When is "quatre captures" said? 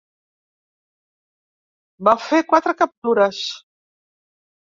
2.53-3.45